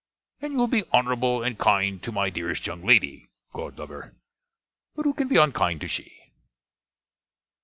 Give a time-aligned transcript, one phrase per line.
[0.41, 4.15] And you will be honnerable and kind to my dearest young lady, God love her.
[4.95, 6.31] But who can be unkind to she?